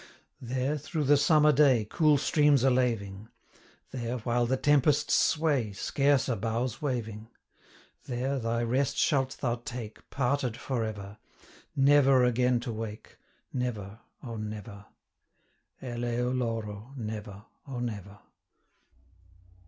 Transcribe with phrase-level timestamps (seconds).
[0.41, 3.27] There, through the summer day, Cool streams are laving;
[3.91, 7.27] There, while the tempests sway, Scarce are boughs waving;
[8.07, 11.19] 160 There, thy rest shalt thou take, Parted for ever,
[11.75, 13.19] Never again to wake,
[13.53, 14.87] Never, O never!
[15.81, 15.97] CHORUS.
[15.97, 17.01] Eleu loro, &c.
[17.03, 18.17] Never, O never!